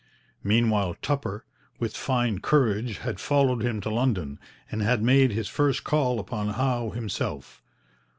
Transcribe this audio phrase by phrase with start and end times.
[0.43, 1.45] Meanwhile Tupper,
[1.77, 4.39] with fine courage, had followed him to London,
[4.71, 7.61] and had made his first call upon Howe himself.